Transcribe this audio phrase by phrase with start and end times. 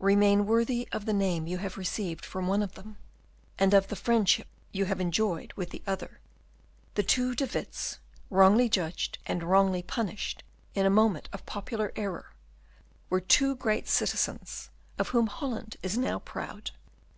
[0.00, 2.96] Remain worthy of the name you have received from one of them,
[3.58, 6.20] and of the friendship you have enjoyed with the other.
[6.94, 7.98] The two De Witts,
[8.30, 10.42] wrongly judged and wrongly punished
[10.74, 12.32] in a moment of popular error,
[13.10, 16.70] were two great citizens, of whom Holland is now proud."